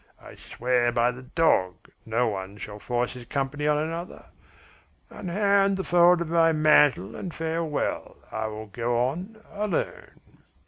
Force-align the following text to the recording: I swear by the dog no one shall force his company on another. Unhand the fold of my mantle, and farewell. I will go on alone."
I 0.19 0.33
swear 0.33 0.91
by 0.91 1.11
the 1.11 1.21
dog 1.21 1.75
no 2.07 2.27
one 2.27 2.57
shall 2.57 2.79
force 2.79 3.13
his 3.13 3.25
company 3.25 3.67
on 3.67 3.77
another. 3.77 4.25
Unhand 5.11 5.77
the 5.77 5.83
fold 5.83 6.21
of 6.21 6.29
my 6.29 6.51
mantle, 6.53 7.15
and 7.15 7.31
farewell. 7.31 8.17
I 8.31 8.47
will 8.47 8.65
go 8.65 8.97
on 8.97 9.37
alone." 9.51 10.19